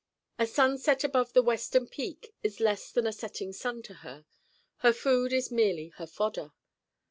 A 0.39 0.47
sunset 0.47 1.03
above 1.03 1.33
the 1.33 1.43
western 1.43 1.85
peaks 1.85 2.29
is 2.41 2.59
less 2.59 2.89
than 2.91 3.05
a 3.05 3.13
setting 3.13 3.53
sun 3.53 3.83
to 3.83 3.93
her. 4.01 4.25
Her 4.77 4.93
food 4.93 5.31
is 5.31 5.51
merely 5.51 5.89
her 5.97 6.07
fodder. 6.07 6.53